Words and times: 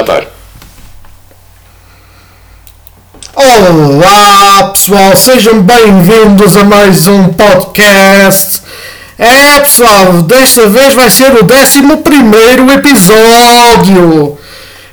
Gravar. 0.00 0.26
Olá 3.34 4.70
pessoal, 4.72 5.14
sejam 5.14 5.60
bem-vindos 5.62 6.56
a 6.56 6.64
mais 6.64 7.06
um 7.06 7.28
podcast. 7.28 8.62
É 9.18 9.60
pessoal, 9.60 10.22
desta 10.22 10.66
vez 10.68 10.94
vai 10.94 11.10
ser 11.10 11.32
o 11.34 11.44
11 11.44 11.92
episódio. 12.72 14.38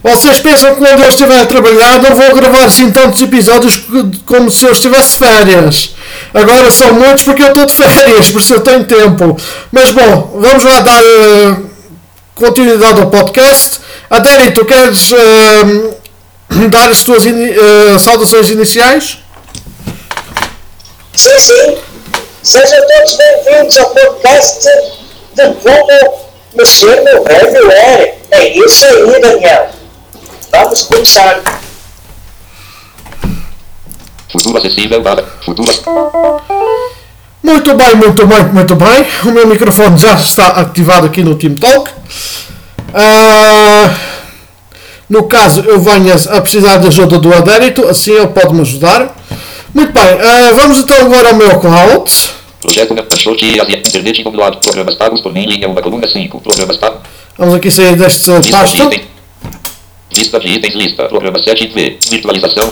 Vocês 0.03 0.41
pensam 0.41 0.71
que 0.71 0.81
quando 0.81 0.99
eu 0.99 1.09
estiver 1.09 1.39
a 1.39 1.45
trabalhar 1.45 2.01
não 2.01 2.13
vou 2.13 2.35
gravar 2.35 2.65
assim 2.65 2.91
tantos 2.91 3.21
episódios 3.21 3.81
como 4.25 4.51
se 4.51 4.65
eu 4.65 4.73
estivesse 4.73 5.13
de 5.13 5.25
férias. 5.25 5.95
Agora 6.33 6.69
são 6.69 6.93
muitos 6.93 7.23
porque 7.23 7.43
eu 7.43 7.47
estou 7.47 7.65
de 7.65 7.73
férias, 7.73 8.29
por 8.29 8.41
isso 8.41 8.53
eu 8.55 8.59
tenho 8.59 8.83
tempo. 8.83 9.37
Mas 9.71 9.91
bom, 9.91 10.37
vamos 10.41 10.65
lá 10.65 10.81
dar 10.81 11.01
uh, 11.01 11.76
continuidade 12.37 13.01
ao 13.01 13.09
podcast. 13.09 13.79
Adélia, 14.09 14.51
tu 14.51 14.63
queres 14.63 15.11
uh, 15.11 15.95
dar 16.69 16.89
as 16.89 17.03
tuas 17.03 17.25
ini 17.25 17.49
uh, 17.49 17.99
saudações 17.99 18.49
iniciais? 18.49 19.19
Sim, 21.15 21.39
sim. 21.39 21.77
Sejam 22.43 22.79
todos 22.87 23.17
bem-vindos 23.17 23.77
ao 23.77 23.89
podcast 23.89 24.69
de 25.33 25.53
como 25.61 26.17
mexer 26.55 27.01
no 27.01 27.23
hardware. 27.23 28.15
É 28.31 28.57
isso 28.57 28.85
aí, 28.85 29.21
Daniel. 29.21 29.69
Vamos 30.51 30.83
começar. 30.83 31.41
Futuro 34.31 34.57
acessível 34.57 35.01
para. 35.01 35.25
Futuro. 35.43 35.69
Muito 37.43 37.73
bem, 37.75 37.95
muito 37.95 38.27
bem, 38.27 38.43
muito 38.43 38.75
bem. 38.75 39.05
O 39.25 39.31
meu 39.31 39.47
microfone 39.47 39.97
já 39.97 40.13
está 40.13 40.47
ativado 40.49 41.07
aqui 41.07 41.23
no 41.23 41.35
Team 41.35 41.55
Talk. 41.55 41.96
Uh, 42.89 43.93
no 45.09 45.23
caso, 45.23 45.61
eu 45.61 45.79
venho 45.79 46.13
a 46.13 46.41
precisar 46.41 46.77
de 46.77 46.87
ajuda 46.87 47.17
do 47.19 47.33
Adérito, 47.33 47.87
assim 47.87 48.11
ele 48.11 48.27
pode 48.27 48.53
me 48.53 48.61
ajudar. 48.61 49.15
Muito 49.73 49.93
bem, 49.93 50.03
uh, 50.03 50.55
vamos 50.55 50.79
então 50.79 50.97
agora 50.97 51.29
ao 51.29 51.35
meu 51.35 51.59
cloud. 51.59 52.11
Projeto 52.59 52.93
de 52.93 53.59
Ásia. 53.61 53.77
Internet 53.77 54.23
compilado. 54.23 54.57
Programas 54.57 54.95
pagos 54.95 55.21
por 55.21 55.31
mim. 55.31 55.45
Linha 55.45 55.69
1, 55.69 55.75
coluna 55.75 56.07
5. 56.07 56.41
Programas 56.41 56.77
pagos. 56.77 56.99
Vamos 57.37 57.55
aqui 57.55 57.71
sair 57.71 57.95
deste 57.95 58.29
Lista 58.31 58.41
de 58.41 58.51
pasta. 58.51 58.83
itens. 58.83 59.01
Lista 60.11 60.39
de 60.39 60.47
itens. 60.47 60.75
Lista. 60.75 61.03
Programa 61.07 61.39
7V. 61.39 61.97
Virtualização. 62.09 62.71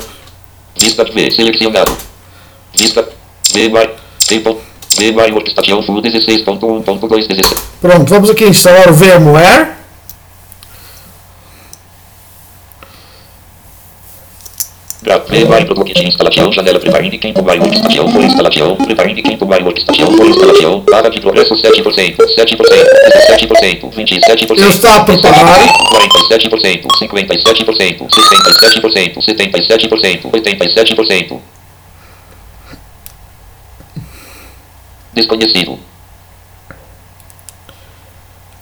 Lista 0.78 1.06
de 1.06 1.12
V. 1.12 1.32
Selecionado. 1.32 1.98
Lista. 2.78 3.08
V. 3.54 3.70
Vai. 3.70 3.90
Tempo. 4.28 4.60
V. 4.98 5.12
Vai. 5.14 5.32
Workstation 5.32 5.82
Full 5.84 6.02
16.1.2. 6.02 7.65
16. 7.82 7.82
Pronto, 7.82 8.10
vamos 8.10 8.30
aqui 8.30 8.46
instalar 8.46 8.90
o 8.90 8.94
VMware. 8.94 9.76
Gra- 15.04 15.20
V. 15.20 15.46
Vai. 15.46 15.66
Produto 15.66 15.94
de 15.94 16.08
instalação. 16.08 16.52
Janela. 16.52 16.80
Preparando 16.80 17.18
quem 17.20 17.34
vai. 17.34 17.60
Workstation. 17.60 18.12
Por 18.12 18.24
instalação. 18.24 18.76
Preparando 18.78 19.22
quem 19.22 19.38
vai. 19.38 19.62
Workstation. 19.62 20.08
Por 20.16 20.26
instalação. 20.26 20.80
Barra 20.82 21.10
de 21.10 21.22
progresso 21.22 21.54
7%. 21.56 22.18
7%. 22.18 22.18
17%. 22.26 23.90
27%. 23.92 24.58
Eu 24.60 24.70
estou 24.70 24.90
a 24.90 25.02
preparar. 25.02 25.68
47%. 25.92 26.88
57%. 26.98 28.08
67%. 28.10 29.22
77%. 29.22 30.32
87%. 30.32 31.40
Desconhecido. 35.14 35.80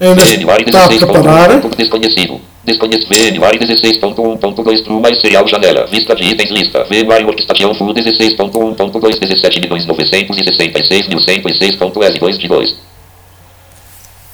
Ainda 0.03 0.21
VMware 0.21 0.63
está 0.65 0.83
a 0.83 0.87
preparar. 0.89 1.49
16.1. 1.61 1.75
Desconhecido. 1.77 2.41
Desconhecido. 2.65 3.07
VMware 3.07 3.57
16.1.2 3.57 4.83
True 4.83 5.01
mais 5.01 5.21
serial 5.21 5.47
janela. 5.47 5.87
Vista 5.87 6.13
de 6.13 6.25
itens 6.25 6.49
lista. 6.49 6.83
VMware 6.83 7.23
Workstation 7.23 7.73
Full 7.73 7.93
16.1.2 7.93 9.19
17 9.19 9.61
milhões 9.61 9.85
966 9.85 11.07
mil 11.07 11.19
106.S2 11.19 12.37
de 12.37 12.47
2. 12.49 12.75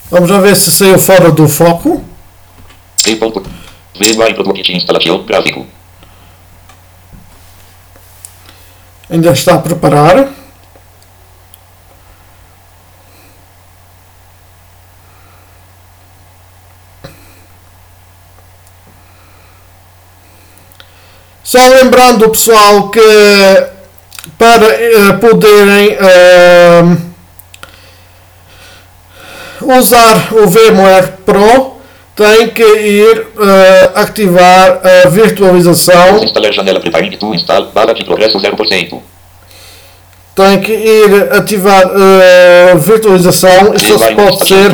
Vamos 0.09 0.29
lá 0.31 0.39
ver 0.39 0.55
se 0.55 0.71
saiu 0.71 0.97
fora 0.97 1.31
do 1.31 1.47
foco. 1.47 2.03
E 3.05 3.15
ponto. 3.15 3.43
Instalação 4.71 5.23
gráfico. 5.23 5.67
Ainda 9.07 9.31
está 9.31 9.55
a 9.55 9.59
preparar. 9.59 10.38
Só 21.49 21.67
lembrando 21.69 22.29
pessoal 22.29 22.89
que 22.91 22.99
para 24.37 24.67
eh, 24.67 25.13
poderem 25.19 25.97
eh, 25.99 26.97
usar 29.59 30.31
o 30.31 30.47
VMware 30.47 31.13
Pro 31.25 31.81
tem 32.15 32.49
que 32.49 32.61
ir 32.61 33.27
eh, 33.39 33.91
ativar 33.95 34.79
a 34.85 35.09
virtualização 35.09 36.23
Instalar 36.23 36.53
janela 36.53 36.79
preparing 36.79 37.17
to 37.17 37.33
install. 37.33 37.71
Barra 37.73 37.95
de 37.95 38.05
progresso 38.05 38.37
0%. 38.37 39.01
Tem 40.35 40.61
que 40.61 40.71
ir 40.71 41.33
ativar 41.33 41.83
a 41.85 42.75
virtualização 42.75 43.73
e 43.75 43.79
só 43.79 43.97
se 43.97 44.03
pode 44.15 44.37
ser 44.47 44.69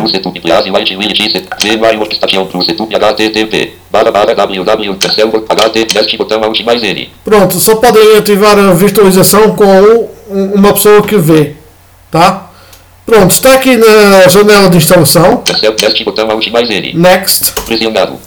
pronto, 7.24 7.60
só 7.60 7.76
podem 7.76 8.18
ativar 8.18 8.58
a 8.60 8.74
virtualização 8.74 9.56
com 9.56 10.10
um- 10.30 10.54
uma 10.54 10.74
pessoa 10.74 11.02
que 11.02 11.18
vê, 11.18 11.54
tá? 12.12 12.50
Pronto, 13.06 13.32
está 13.32 13.54
aqui 13.54 13.76
na 13.78 14.28
janela 14.28 14.70
de 14.70 14.78
instalação, 14.78 15.44
next, 16.96 17.52
Pressionado. 17.66 18.18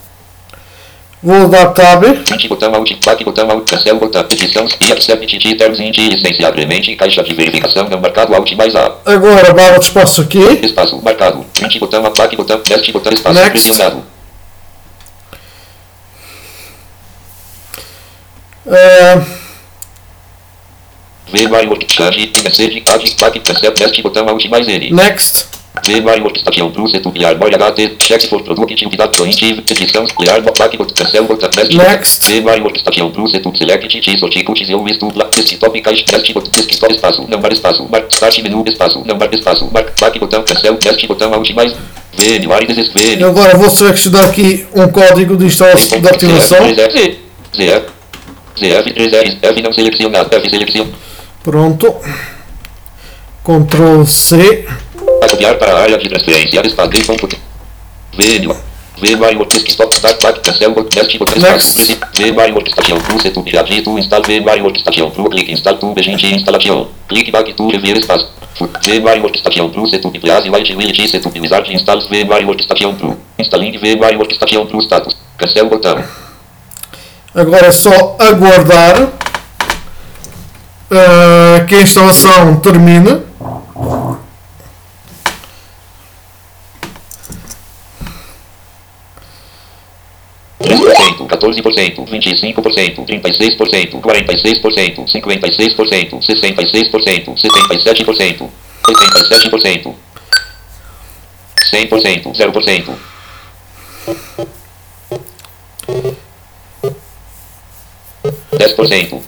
Vou 1.23 1.49
dar 1.49 1.67
tab, 1.73 2.03
Print 2.25 2.49
botão 2.49 2.75
alt, 2.75 2.93
plaque 3.03 3.25
botão 3.25 3.51
alt, 3.51 3.69
cancel 3.69 3.99
botão, 3.99 4.25
edição 4.31 4.67
e 4.81 4.93
accept 4.93 5.39
de 5.39 5.55
termos 5.57 5.81
in 5.81 5.91
licenciadamente, 5.91 6.95
caixa 6.97 7.23
de 7.23 7.35
verificação 7.35 7.89
não 7.89 8.01
marcado 8.01 8.35
alt 8.35 8.51
mais 8.53 8.75
A. 8.77 8.93
agora 9.05 9.53
barra 9.53 9.79
de 9.79 9.85
espaço 9.87 10.23
aqui, 10.23 10.39
Espaço 10.63 11.01
marcado. 11.03 11.45
Print 11.55 11.79
botão, 11.81 12.03
plaque 12.13 12.37
botão, 12.37 12.61
teste 12.61 12.93
botão, 12.93 13.13
espaço 13.13 13.35
Next. 13.41 13.51
pressionado. 13.51 14.05
ah, 18.71 19.23
VMware 21.33 21.67
Workstation, 21.69 22.43
message, 22.45 22.81
card, 22.83 23.15
plaque, 23.17 23.41
cancel, 23.41 23.73
teste 23.73 24.03
botão 24.03 24.29
alt 24.29 24.45
mais 24.49 24.67
N. 24.69 24.91
next, 24.93 25.47
VMware 25.85 26.21
Workstation 26.23 26.71
Plus, 26.71 26.93
setup 26.93 27.25
Armor 27.25 27.51
HT, 27.51 27.97
check 27.99 28.29
for 28.29 28.43
product, 28.43 28.75
prointive, 29.13 29.63
edição, 29.71 30.07
clear, 30.07 30.43
plaque, 30.43 30.77
botão, 30.77 30.95
cancel, 30.95 31.25
botão, 31.25 31.51
teste. 31.51 31.77
Next. 31.77 32.33
VMware 32.33 32.63
Workstation 32.63 33.11
Plus, 33.11 33.31
setup 33.33 33.59
select, 33.59 34.19
sort, 34.19 34.45
cut, 34.45 34.65
zero, 34.65 34.85
list, 34.85 35.01
black, 35.01 35.31
desktop, 35.31 35.81
caixa, 35.81 36.05
botão, 36.33 36.51
desktop, 36.51 36.93
espaço, 36.93 37.27
não 37.29 37.41
mar, 37.41 37.53
espaço, 37.53 37.87
mark, 37.91 38.13
start 38.13 38.39
menu, 38.39 38.65
espaço, 38.67 39.03
não 39.07 39.17
mar, 39.17 39.33
espaço, 39.33 39.69
mark, 39.73 39.91
plaque, 39.99 40.19
botão, 40.19 40.43
cancel, 40.43 40.79
botão, 41.09 41.35
alt 41.35 41.51
mais, 41.53 41.75
e 42.19 43.23
agora 43.23 43.57
vou 43.57 43.71
selecionar 43.71 44.25
aqui 44.25 44.67
um 44.75 44.89
código 44.89 45.37
de 45.37 45.45
instalação 45.47 46.01
de 46.01 46.09
ativação, 46.09 46.59
ZF, 46.67 47.19
ZF, 48.59 48.93
3R, 48.93 49.39
F 49.41 49.63
não 49.63 49.73
selecionado, 49.73 50.35
F 50.35 50.51
selecionado. 50.51 50.95
pronto, 51.45 51.95
Ctrl 53.45 54.05
C, 54.05 54.67
copiar 55.39 55.55
para 55.57 55.73
a 55.73 55.83
área 55.83 55.97
de 55.99 56.09
transferência, 56.09 56.61
espaço, 56.67 56.91
D, 56.91 57.05
ponto, 57.05 57.29
VMware. 58.13 58.59
VMware 59.01 59.37
Workstation, 59.37 59.89
Start, 59.93 60.19
Plaque, 60.19 60.41
Cancel, 60.41 60.75
Next. 60.75 61.81
Espaço, 61.81 61.97
VMware 62.17 62.53
Workstation 62.53 62.99
Plus, 62.99 63.23
Setup, 63.23 63.59
Adito, 63.59 63.97
Install, 63.97 64.23
VMware 64.23 64.61
Workstation 64.61 65.11
Plus, 65.11 65.29
clique, 65.29 65.53
Install, 65.53 65.77
Tube, 65.77 66.03
gente, 66.03 66.27
instalação. 66.35 66.89
Clique, 67.09 67.31
Back, 67.31 67.53
Tu, 67.53 67.69
Rever, 67.71 67.97
Espaço. 67.97 68.29
VMware 68.85 69.21
Workstation 69.21 69.71
Plus, 69.71 69.91
Setup, 69.91 70.19
Place, 70.19 70.51
White, 70.51 70.75
Will, 70.75 71.09
Setup, 71.09 71.41
Wizard, 71.41 71.73
Install, 71.73 72.01
VMware 72.09 72.45
Workstation 72.45 72.95
Plus. 72.97 73.15
Installing 73.39 73.79
VMware 73.79 74.17
Workstation 74.17 74.67
Plus, 74.67 74.85
Status. 74.85 75.17
Cancel, 75.39 75.69
botão. 75.69 76.03
agora 77.33 77.67
é 77.67 77.73
só 77.73 78.17
aguardar 78.19 79.13
ah, 80.91 81.65
que 81.69 81.77
a 81.77 81.83
instalação 81.83 82.57
termine, 82.57 83.28
14%, 91.49 92.05
25%, 92.05 93.05
36%, 93.07 94.01
46%, 94.01 95.07
56%, 95.07 96.21
66%, 96.21 97.37
77%, 97.37 98.51
87%, 98.87 99.95
100%, 101.71 102.35
0%. 102.35 102.99
10%. 108.53 109.23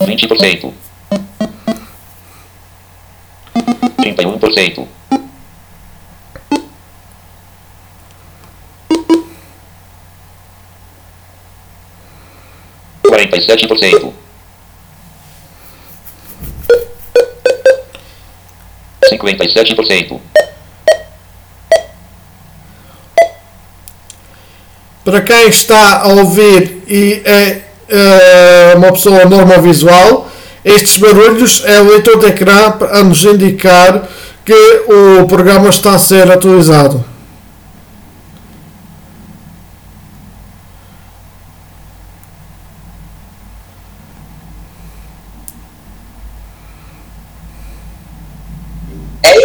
20%. 0.00 0.72
31%. 3.98 4.97
47%. 13.28 14.12
57%. 19.10 20.20
Para 25.04 25.22
quem 25.22 25.48
está 25.48 26.02
a 26.02 26.08
ouvir 26.08 26.82
e 26.86 27.22
é 27.24 27.62
eh, 27.88 28.74
uma 28.76 28.92
pessoa 28.92 29.24
normovisual, 29.24 30.30
estes 30.62 30.98
barulhos 30.98 31.62
é 31.64 31.80
o 31.80 31.88
leitor 31.88 32.18
de 32.18 32.26
ecrã 32.26 32.74
a 32.90 33.02
nos 33.02 33.24
indicar 33.24 34.06
que 34.44 34.82
o 35.22 35.26
programa 35.26 35.70
está 35.70 35.94
a 35.94 35.98
ser 35.98 36.30
atualizado. 36.30 37.02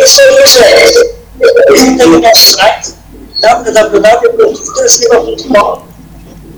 É 0.04 0.06
isso 0.06 0.22
aí, 0.22 0.46
gente. 0.46 1.00
Visitem 1.72 2.08
o 2.08 2.20
nosso 2.20 2.58
site 2.58 2.94
www.futuracima.com 3.40 5.84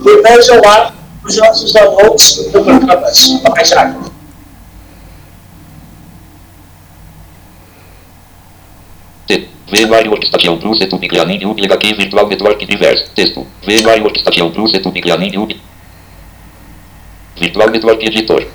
e 0.01 0.21
vejam 0.21 0.59
lá 0.62 0.92
os 1.24 1.38
nossos 1.38 1.71
downloads 1.71 2.38
do 2.38 2.50
programa 2.50 2.88
para 2.88 3.01
baixar. 3.51 3.95
T. 9.27 9.48
V 9.71 9.86
Workstation 10.09 10.57
Plus 10.57 10.81
e 10.81 10.88
Tubiclanin 10.88 11.45
Ub 11.45 11.63
HQ 11.63 11.94
Virtual 11.94 12.27
Network 12.27 12.65
Diverse. 12.65 13.06
Texto. 13.15 13.45
V 13.62 13.86
Workstation 14.01 14.50
Plus 14.50 14.74
e 14.74 14.80
Tubiclanin 14.80 15.38
Ub 15.38 15.56
Virtual 17.38 17.69
Network 17.69 18.03
Editor. 18.06 18.48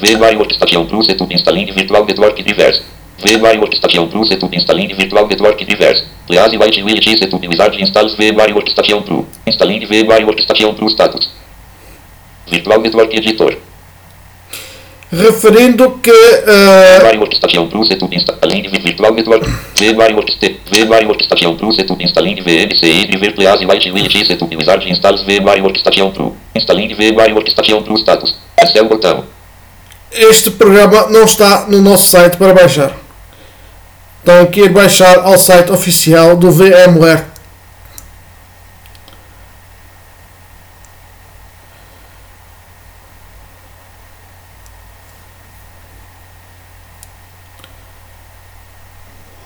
V 0.00 0.16
Workstation 0.36 0.86
Plus 0.86 1.06
Tub 1.16 1.30
Installing 1.30 1.72
Virtual 1.72 2.04
Network 2.06 2.42
Diverse. 2.42 2.82
V 3.22 3.36
Workstation 3.36 4.08
Plus 4.08 4.30
Tub 4.38 4.52
Installing 4.52 4.94
Virtual 4.96 5.26
Network 5.28 5.64
Diverse. 5.64 6.04
Please 6.26 7.00
Cheese 7.00 7.26
Tub 7.28 7.44
Wizard 7.46 7.74
Installs 7.78 8.14
V 8.16 8.32
Workstation 8.32 9.02
Plus. 9.02 9.24
Installing 9.46 9.86
V 9.86 10.04
Workstation 10.04 10.74
Plus 10.74 10.92
Status. 10.92 11.30
Virtual 12.50 12.80
Network 12.80 13.14
Editor. 13.14 13.58
Referindo 15.12 15.98
que 16.02 16.10
eh, 16.10 17.00
V 17.02 17.18
Workstation 17.18 17.68
Plus 17.68 17.88
Tub 17.88 18.12
Installing 18.12 18.70
Virtual 18.70 19.12
Network. 19.12 19.46
V 19.78 19.94
Workstation 21.06 21.56
Plus 21.56 21.76
Tub 21.76 22.00
Installing 22.00 22.42
VMC 22.42 22.86
e 22.86 23.16
Ver 23.18 23.34
Please 23.34 23.66
White 23.66 23.90
Will 23.90 24.08
Cheese 24.08 24.36
Tub 24.36 24.54
Wizard 24.54 24.86
Installs 24.88 25.24
V 25.24 25.40
Workstation 25.40 26.10
Plus. 26.12 26.32
Installing 26.54 26.94
V 26.94 27.12
Workstation 27.12 27.82
Plus 27.82 28.00
Status. 28.00 28.34
Esse 28.56 28.78
é 28.78 28.82
o 28.82 28.88
botão. 28.88 29.39
Este 30.12 30.50
programa 30.50 31.06
não 31.08 31.24
está 31.24 31.66
no 31.68 31.80
nosso 31.80 32.10
site 32.10 32.36
para 32.36 32.52
baixar. 32.52 32.96
Tem 34.24 34.46
que 34.46 34.60
ir 34.62 34.68
baixar 34.70 35.18
ao 35.20 35.38
site 35.38 35.70
oficial 35.72 36.36
do 36.36 36.50
VMware. 36.50 37.24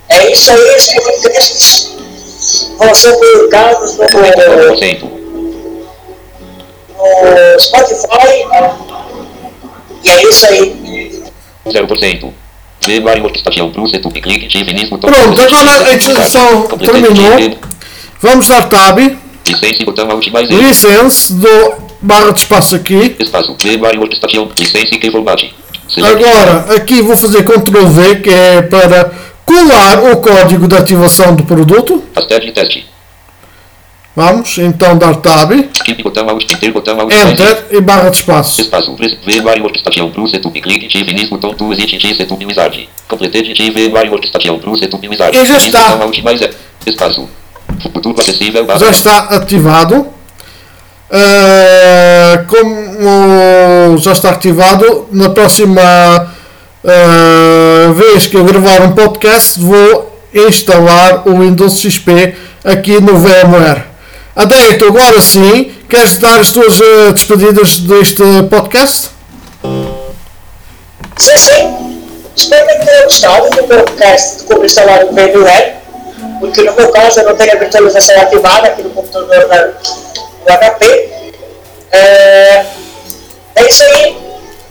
É 0.08 0.32
isso 0.32 0.50
aí, 0.50 0.76
os 0.76 0.86
podcasts 0.86 1.96
vão 2.78 2.94
ser 2.94 3.12
publicados 3.12 3.96
no, 3.96 4.04
100%. 4.06 5.02
no 6.92 7.60
Spotify. 7.60 8.93
E 10.04 10.10
é 10.10 10.22
isso 10.28 10.46
aí. 10.46 11.22
0%. 11.66 12.32
V 12.86 13.00
Workstation 13.00 13.70
Plus 13.70 13.94
e 13.94 13.98
Tub 13.98 14.12
Clique 14.12 14.46
Tive 14.46 14.74
Nismo 14.74 14.98
Pronto, 14.98 15.40
agora 15.40 15.88
a 15.88 15.94
introdução 15.94 16.66
terminou. 16.78 17.58
Vamos 18.20 18.48
dar 18.48 18.68
tab, 18.68 18.98
Licença 19.46 19.84
botão 19.84 20.10
Alt 20.10 20.26
mais 20.28 20.50
E. 20.50 20.54
license, 20.54 21.32
do 21.32 21.74
barra 22.00 22.32
de 22.32 22.40
espaço 22.40 22.76
aqui. 22.76 23.16
Espaço. 23.18 23.56
V 23.62 23.76
Workstation. 23.76 24.48
Licença 24.58 24.98
que 24.98 25.10
formate. 25.10 25.54
Select. 25.88 26.24
Agora, 26.24 26.74
aqui 26.74 27.02
vou 27.02 27.16
fazer 27.16 27.42
Ctrl 27.42 27.86
V, 27.86 28.16
que 28.16 28.30
é 28.30 28.62
para 28.62 29.12
colar 29.44 30.12
o 30.12 30.16
código 30.16 30.66
de 30.66 30.76
ativação 30.76 31.34
do 31.34 31.44
produto. 31.44 32.02
Hashtag 32.14 32.52
teste. 32.52 32.86
Vamos, 34.16 34.58
então 34.58 34.96
dar 34.96 35.16
tab, 35.16 35.50
Skip 35.74 36.00
botão 36.04 36.28
Alt. 36.28 36.44
Enter 36.44 36.72
botão 36.72 37.00
Alt 37.00 37.12
E. 37.12 37.32
Enter 37.32 37.66
e 37.72 37.80
barra 37.80 38.10
de 38.10 38.18
espaço. 38.18 38.60
Espaço. 38.60 38.94
V 38.96 39.40
Workstation 39.60 40.08
Plus 40.10 40.32
e 40.34 40.38
Tub 40.38 40.52
Clique 40.52 40.86
Tive 40.86 41.12
Nismo 41.12 41.38
Tom 41.38 41.52
Tu 41.52 41.72
Exit 41.72 41.98
T 41.98 42.14
Setup 42.14 42.46
Wizard. 42.46 42.88
Completed 43.08 43.54
Workstation 44.08 44.58
Plus 44.58 44.80
Tub 44.80 45.04
Wizard. 45.04 45.36
E 45.36 45.44
já 45.44 45.56
está. 45.56 45.88
botão 45.90 46.02
Alt 46.02 46.22
mais 46.22 46.40
E. 46.40 46.50
Espaço. 46.86 47.28
Futuro 47.82 48.20
acessível. 48.20 48.64
barra. 48.64 48.78
já 48.78 48.90
está 48.90 49.18
ativado. 49.30 50.06
Uh, 51.10 52.44
como 52.46 53.98
já 53.98 54.12
está 54.12 54.30
ativado, 54.30 55.06
na 55.12 55.30
próxima 55.30 56.32
uh, 56.82 57.92
vez 57.92 58.26
que 58.26 58.36
eu 58.36 58.44
gravar 58.44 58.82
um 58.82 58.92
podcast, 58.92 59.60
vou 59.60 60.20
instalar 60.32 61.28
o 61.28 61.40
Windows 61.40 61.80
XP 61.80 62.34
aqui 62.64 63.00
no 63.00 63.18
VMware. 63.18 63.93
Adéito, 64.36 64.86
agora 64.86 65.20
sim, 65.20 65.72
queres 65.88 66.18
dar 66.18 66.40
as 66.40 66.50
tuas 66.50 66.80
uh, 66.80 67.12
despedidas 67.12 67.78
deste 67.78 68.22
podcast? 68.50 69.10
Sim, 71.16 71.36
sim. 71.36 72.00
Espero 72.34 72.66
que 72.66 72.84
tenham 72.84 73.04
gostado 73.04 73.48
do 73.50 73.62
podcast 73.62 74.38
de 74.38 74.44
como 74.46 74.64
instalar 74.64 75.04
o 75.04 75.12
VMware, 75.12 75.76
porque 76.40 76.62
no 76.62 76.74
meu 76.74 76.90
caso 76.90 77.20
eu 77.20 77.26
não 77.26 77.36
tenho 77.36 77.52
a 77.52 77.56
virtualização 77.60 78.20
ativada 78.20 78.66
aqui 78.68 78.82
no 78.82 78.90
computador 78.90 79.46
da, 79.46 79.66
do 79.66 80.74
HP. 80.74 81.10
É, 81.92 82.66
é 83.54 83.68
isso 83.68 83.84
aí. 83.84 84.16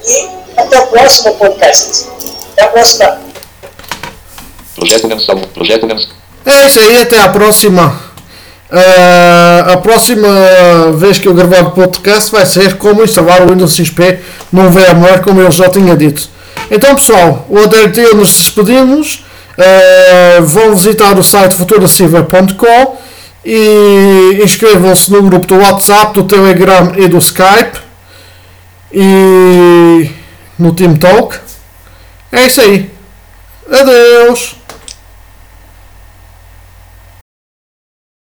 E 0.05 0.29
até 0.59 0.77
o 0.77 0.87
próximo 0.87 1.35
podcast. 1.35 2.05
Até 2.51 2.63
a 2.63 2.67
próxima. 2.67 3.17
Projeto. 4.75 5.07
Projeto. 5.53 5.87
É 6.45 6.65
isso 6.65 6.79
aí, 6.81 6.97
até 6.97 7.17
à 7.17 7.29
próxima. 7.29 8.12
Uh, 8.73 9.71
a 9.71 9.77
próxima 9.77 10.91
vez 10.97 11.19
que 11.19 11.27
eu 11.27 11.33
gravar 11.35 11.59
o 11.59 11.71
podcast 11.71 12.31
vai 12.31 12.43
ser 12.43 12.75
como 12.77 13.03
instalar 13.03 13.43
o 13.43 13.51
Windows 13.51 13.75
XP 13.75 14.17
no 14.51 14.71
VMware, 14.71 15.21
como 15.21 15.39
eu 15.41 15.51
já 15.51 15.69
tinha 15.69 15.95
dito. 15.95 16.27
Então, 16.71 16.95
pessoal, 16.95 17.45
o 17.47 17.59
eu 17.59 18.15
nos 18.15 18.31
despedimos. 18.35 19.23
Uh, 19.55 20.41
vão 20.41 20.75
visitar 20.75 21.15
o 21.19 21.21
site 21.21 21.53
futuraciva.com 21.53 22.97
e 23.45 24.39
inscrevam-se 24.43 25.11
no 25.11 25.21
grupo 25.21 25.45
do 25.45 25.59
WhatsApp, 25.59 26.11
do 26.15 26.23
Telegram 26.23 26.93
e 26.97 27.07
do 27.07 27.19
Skype 27.19 27.77
e 28.91 30.09
no 30.57 30.73
Team 30.73 30.95
Talk. 30.95 31.37
É 32.31 32.47
isso 32.47 32.59
aí. 32.59 32.89
Adeus. 33.71 34.62